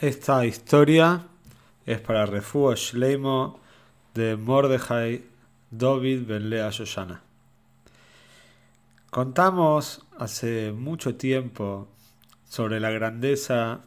[0.00, 1.26] Esta historia
[1.84, 3.60] es para Refugio Shleimo
[4.14, 5.22] de Mordejai
[5.70, 7.20] David Ben Lea Shoshana.
[9.10, 11.86] Contamos hace mucho tiempo
[12.48, 13.80] sobre la grandeza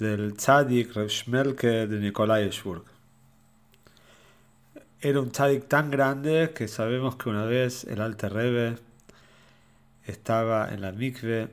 [0.00, 2.82] del tzadik Reb de Nikolaevsburg.
[5.00, 8.78] Era un tzadik tan grande que sabemos que una vez el Alte Rebbe
[10.06, 11.50] estaba en la mikve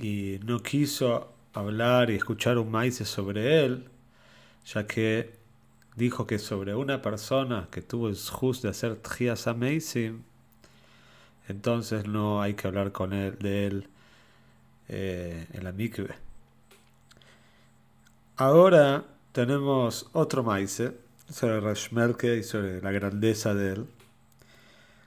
[0.00, 3.88] y no quiso hablar y escuchar un maíz sobre él,
[4.66, 5.34] ya que
[5.96, 10.24] dijo que sobre una persona que tuvo el just de hacer tjias amazing,
[11.48, 13.88] entonces no hay que hablar con él de él
[14.88, 16.14] eh, en la mikve.
[18.36, 20.82] Ahora tenemos otro maíz
[21.28, 23.86] sobre Rashmelke y sobre la grandeza de él.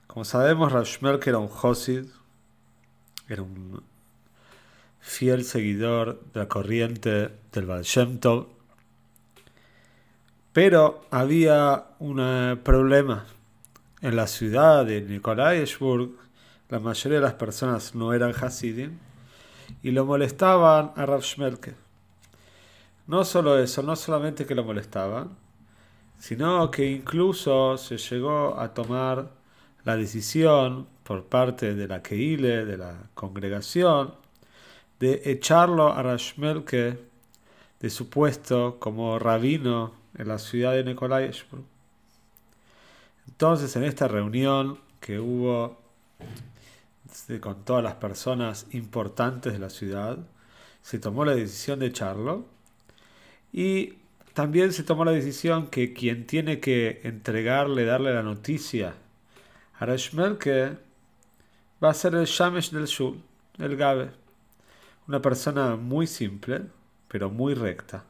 [0.06, 2.04] Como sabemos, Rashmelke era un Josid,
[3.28, 3.82] era un
[5.04, 7.84] fiel seguidor de la corriente del Baal
[10.52, 13.26] Pero había un problema.
[14.00, 16.10] En la ciudad de Nikolaevsburg,
[16.70, 18.98] la mayoría de las personas no eran Hasidim
[19.82, 21.74] y lo molestaban a Rav Shmelke.
[23.06, 25.36] No solo eso, no solamente que lo molestaban,
[26.18, 29.30] sino que incluso se llegó a tomar
[29.84, 34.23] la decisión por parte de la Keile, de la congregación,
[35.00, 36.98] de echarlo a Rashmelke
[37.80, 41.64] de su puesto como rabino en la ciudad de Nikolaevsburg.
[43.28, 45.78] Entonces, en esta reunión que hubo
[47.40, 50.18] con todas las personas importantes de la ciudad,
[50.82, 52.46] se tomó la decisión de echarlo
[53.52, 53.94] y
[54.34, 58.94] también se tomó la decisión que quien tiene que entregarle, darle la noticia
[59.78, 60.76] a Rashmelke
[61.82, 63.20] va a ser el Shamesh del Shul,
[63.58, 64.23] el Gabe
[65.08, 66.62] una persona muy simple,
[67.08, 68.04] pero muy recta.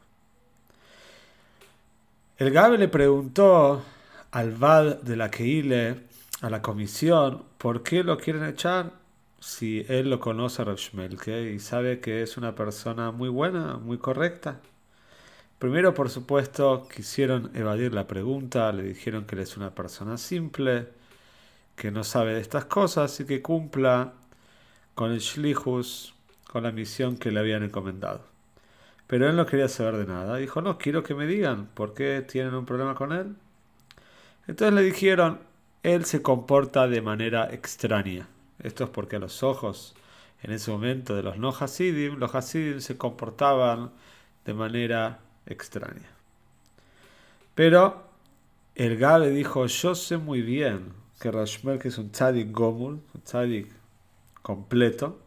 [2.36, 3.82] El Gabe le preguntó
[4.32, 6.00] al Vad de la Keile,
[6.40, 8.92] a la comisión, por qué lo quieren echar
[9.40, 13.98] si él lo conoce a Rashmelke y sabe que es una persona muy buena, muy
[13.98, 14.60] correcta.
[15.58, 20.88] Primero, por supuesto, quisieron evadir la pregunta, le dijeron que él es una persona simple,
[21.76, 24.14] que no sabe de estas cosas y que cumpla
[24.94, 26.13] con el Shlihus
[26.54, 28.28] con la misión que le habían encomendado.
[29.08, 30.36] Pero él no quería saber de nada.
[30.36, 33.34] Dijo, no, quiero que me digan por qué tienen un problema con él.
[34.46, 35.40] Entonces le dijeron,
[35.82, 38.28] él se comporta de manera extraña.
[38.60, 39.96] Esto es porque a los ojos
[40.44, 43.90] en ese momento de los no Hasidim, los Hasidim se comportaban
[44.44, 46.08] de manera extraña.
[47.56, 48.10] Pero
[48.76, 53.22] el Gabe dijo, yo sé muy bien que Rashmel, que es un tzadik gomul, un
[53.24, 53.72] tzadik
[54.40, 55.23] completo,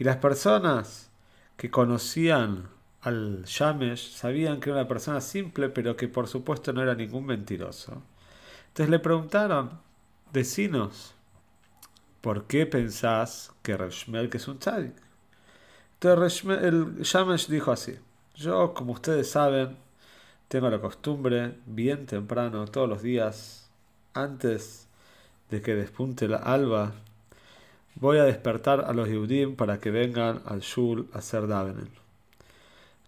[0.00, 1.10] y las personas
[1.58, 2.70] que conocían
[3.02, 7.26] al Yamesh sabían que era una persona simple, pero que por supuesto no era ningún
[7.26, 8.02] mentiroso.
[8.68, 9.78] Entonces le preguntaron,
[10.32, 11.14] decinos,
[12.22, 14.94] ¿por qué pensás que Reshmel que es un tzadik?
[16.00, 17.98] Entonces el Yamesh dijo así,
[18.34, 19.76] yo como ustedes saben,
[20.48, 23.68] tengo la costumbre, bien temprano, todos los días,
[24.14, 24.88] antes
[25.50, 26.94] de que despunte la alba,
[27.94, 31.90] Voy a despertar a los Yehudim para que vengan al Shul a hacer Davenel.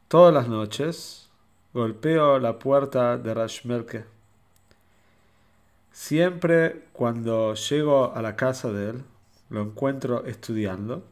[0.08, 1.30] Todas las noches
[1.72, 4.04] golpeo la puerta de Rashmelke.
[5.90, 9.04] Siempre cuando llego a la casa de él,
[9.50, 11.04] lo encuentro estudiando.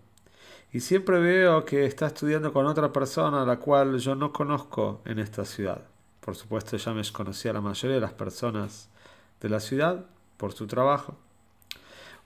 [0.72, 5.00] Y siempre veo que está estudiando con otra persona a la cual yo no conozco
[5.04, 5.82] en esta ciudad.
[6.20, 8.88] Por supuesto, ya me conocía la mayoría de las personas
[9.40, 10.04] de la ciudad
[10.36, 11.16] por su trabajo.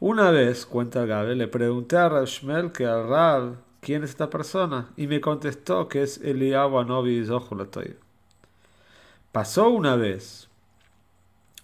[0.00, 4.88] Una vez, cuenta Gabe, le pregunté a Rashmel que al Rab quién es esta persona
[4.96, 7.96] y me contestó que es Eliyahu Anobi Zohulatoy.
[9.30, 10.48] Pasó una vez,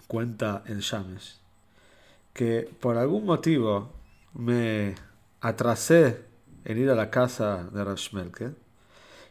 [0.07, 1.41] cuenta el Shamesh,
[2.33, 3.91] que por algún motivo
[4.35, 4.95] me
[5.41, 6.25] atrasé
[6.65, 8.53] en ir a la casa de Rashmelke.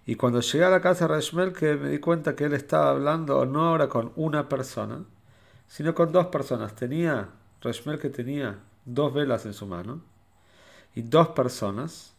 [0.05, 3.45] Y cuando llegué a la casa de Rashmelke me di cuenta que él estaba hablando
[3.45, 5.05] no ahora con una persona,
[5.67, 6.75] sino con dos personas.
[6.75, 7.29] Tenía,
[7.61, 8.59] Rashmelke tenía
[8.93, 10.01] dos velas en su mano
[10.95, 12.13] y dos personas.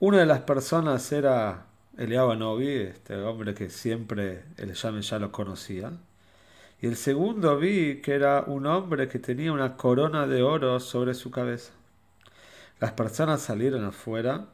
[0.00, 1.66] Una de las personas era
[1.96, 5.92] Eliab Novi, este hombre que siempre el llame ya lo conocía.
[6.80, 11.14] Y el segundo vi que era un hombre que tenía una corona de oro sobre
[11.14, 11.72] su cabeza.
[12.80, 14.46] Las personas salieron afuera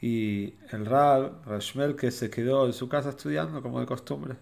[0.00, 4.36] y el Rab, Rashmel, que se quedó en su casa estudiando como de costumbre.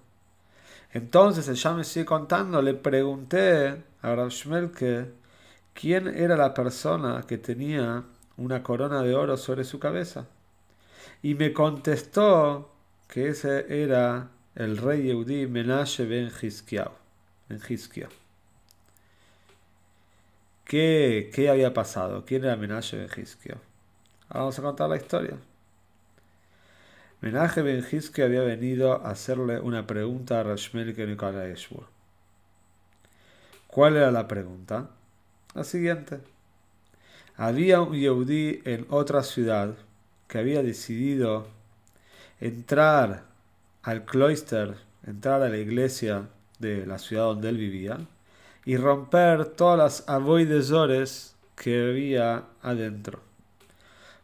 [0.93, 4.29] Entonces el me sigue contando, le pregunté a
[5.75, 8.05] quién era la persona que tenía
[8.37, 10.27] una corona de oro sobre su cabeza.
[11.23, 12.71] Y me contestó
[13.09, 16.93] que ese era el rey Yehudi Menashe ben Hiskiau.
[20.65, 22.25] ¿Qué, ¿Qué había pasado?
[22.25, 23.59] ¿Quién era Menashe ben Hiskiau?
[24.29, 25.37] Vamos a contar la historia.
[27.23, 31.96] Menashe ben Hiskiau había venido a hacerle una pregunta a Rashmelik Nikolai Eshbur.
[33.77, 34.89] ¿Cuál era la pregunta?
[35.53, 36.21] La siguiente.
[37.37, 39.75] Había un Yehudi en otra ciudad
[40.29, 41.47] que había decidido
[42.41, 43.25] entrar
[43.83, 44.77] al cloister,
[45.07, 46.27] entrar a la iglesia
[46.59, 47.99] de la ciudad donde él vivía
[48.65, 53.21] y romper todas las avoidesores que había adentro.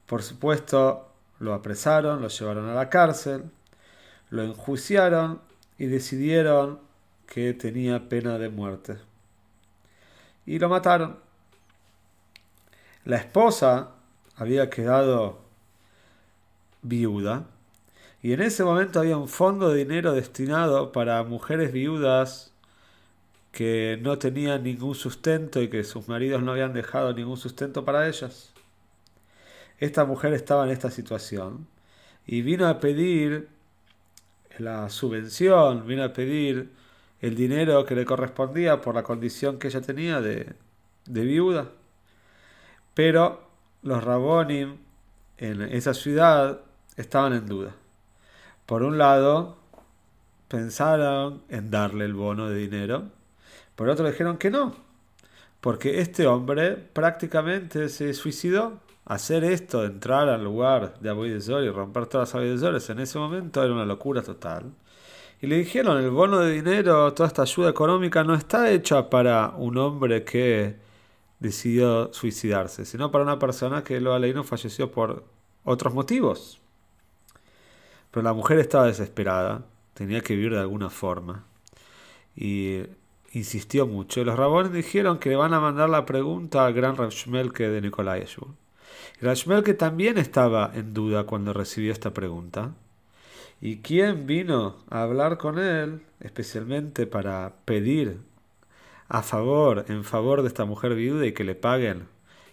[0.07, 3.45] Por supuesto, lo apresaron, lo llevaron a la cárcel,
[4.31, 5.43] lo enjuiciaron
[5.77, 6.81] y decidieron
[7.27, 9.12] que tenía pena de muerte.
[10.47, 11.19] Y lo mataron.
[13.05, 13.93] La esposa
[14.37, 15.41] había quedado
[16.83, 17.47] viuda
[18.23, 22.53] y en ese momento había un fondo de dinero destinado para mujeres viudas
[23.51, 28.09] que no tenían ningún sustento y que sus maridos no habían dejado ningún sustento para
[28.09, 28.53] ellas.
[29.79, 31.67] Esta mujer estaba en esta situación
[32.25, 33.49] y vino a pedir
[34.59, 36.71] la subvención, vino a pedir
[37.23, 40.55] el dinero que le correspondía por la condición que ella tenía de,
[41.07, 41.69] de viuda.
[42.93, 43.49] Pero
[43.83, 44.77] los Rabonim
[45.39, 46.61] en esa ciudad
[46.97, 47.75] estaban en duda.
[48.67, 49.57] Por un lado,
[50.49, 53.05] pensaron en darle el bono de dinero,
[53.77, 54.77] por otro dijeron que no,
[55.61, 58.81] porque este hombre prácticamente se suicidó.
[59.05, 63.63] Hacer esto, entrar al lugar de Aboidesor y romper todas las Aboidesores en ese momento
[63.63, 64.73] era una locura total.
[65.43, 69.49] Y le dijeron, el bono de dinero, toda esta ayuda económica no está hecha para
[69.57, 70.77] un hombre que
[71.41, 75.25] decidió suicidarse, sino para una persona que lo no falleció por
[75.65, 76.61] otros motivos.
[78.13, 81.45] Pero la mujer estaba desesperada, tenía que vivir de alguna forma.
[82.37, 82.83] Y
[83.33, 84.21] insistió mucho.
[84.21, 87.81] Y los rabones dijeron que le van a mandar la pregunta al gran Rashmelke de
[87.81, 88.25] Nikolai
[89.21, 92.75] Y Rashmelke también estaba en duda cuando recibió esta pregunta.
[93.65, 98.19] ¿Y quién vino a hablar con él, especialmente para pedir
[99.09, 102.09] a favor, en favor de esta mujer viuda y que le paguen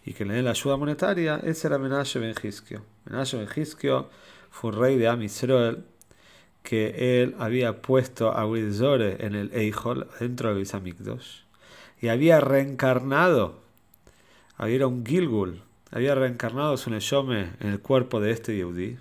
[0.05, 1.41] y que le den la ayuda monetaria?
[1.43, 2.35] Ese era Menashe Ben
[3.05, 4.05] Menashe Ben
[4.51, 5.25] fue un rey de Am
[6.61, 11.47] que él había puesto a Widzore en el Eijol, dentro de Bisamikdos,
[11.99, 13.63] y había reencarnado,
[14.57, 18.99] había un Gilgul, había reencarnado su Neshome en el cuerpo de este Yehudi,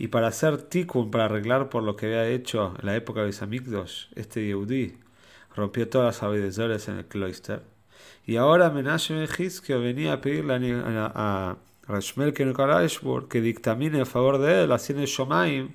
[0.00, 3.26] y para hacer tikkun, para arreglar por lo que había hecho en la época de
[3.26, 4.96] Bisamikdos, este Yehudi
[5.54, 7.62] rompió todas las Avidezores en el cloister,
[8.24, 9.28] y ahora Menashe
[9.62, 11.56] que venía a pedirle a, a
[11.86, 15.74] Rashmel que dictamine a favor de él, haciendo Shomaim.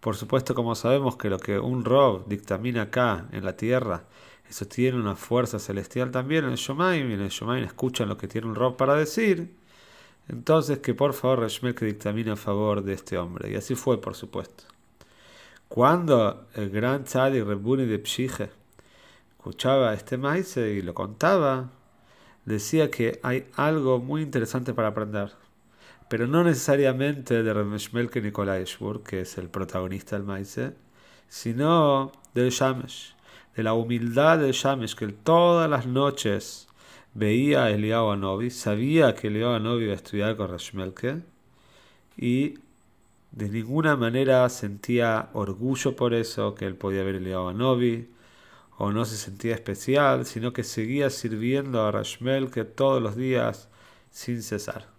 [0.00, 4.04] Por supuesto, como sabemos que lo que un Rob dictamina acá en la tierra,
[4.50, 8.18] eso tiene una fuerza celestial también en el Shomaim, y en el Shomaim escuchan lo
[8.18, 9.61] que tiene un Rob para decir.
[10.28, 13.50] Entonces, que por favor Rashmel que dictamine a favor de este hombre.
[13.50, 14.64] Y así fue, por supuesto.
[15.68, 18.50] Cuando el gran Tzadi Rebuni de Pshige
[19.30, 21.70] escuchaba este maíz y lo contaba,
[22.44, 25.32] decía que hay algo muy interesante para aprender
[26.12, 28.66] pero no necesariamente de Remeshmelke Nikolai
[29.02, 30.74] que es el protagonista del Maise,
[31.26, 33.14] sino del Shamesh,
[33.56, 36.68] de la humildad del Shamesh, que todas las noches
[37.14, 41.22] veía a Eliyahu Anobi, sabía que Eliyahu Anobi iba a estudiar con Reshmelke,
[42.16, 42.54] y
[43.32, 48.08] de ninguna manera sentía orgullo por eso, que él podía ver Eliyahu Anobi,
[48.78, 53.68] o no se sentía especial, sino que seguía sirviendo a Rashmelke todos los días
[54.10, 54.91] sin cesar.